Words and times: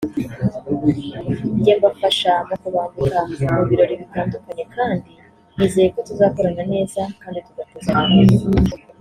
njye 1.57 1.73
mbafasha 1.79 2.31
mu 2.47 2.55
kubambika 2.61 3.21
mu 3.55 3.61
birori 3.69 3.93
bitandukanye 4.01 4.63
kandi 4.75 5.09
nizeye 5.55 5.87
ko 5.93 5.99
tuzakorana 6.07 6.63
neza 6.73 7.01
kandi 7.21 7.39
tugatezanya 7.45 8.05
imbere” 8.35 8.73